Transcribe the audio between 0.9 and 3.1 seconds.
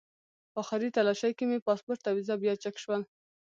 تالاشۍ کې مې پاسپورټ او ویزه بیا چک شول.